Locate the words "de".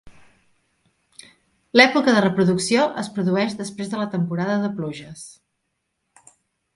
2.15-2.23, 3.95-4.01, 4.65-4.73